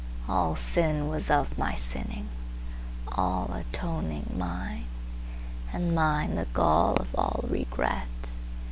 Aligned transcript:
All 0.27 0.55
sin 0.55 1.09
was 1.09 1.29
of 1.29 1.59
my 1.59 1.75
sinning, 1.75 2.27
allAtoning 3.09 4.35
mine, 4.35 4.85
and 5.71 5.93
mine 5.93 6.33
the 6.33 6.45
gallOf 6.45 7.05
all 7.13 7.41
regret. 7.47 8.07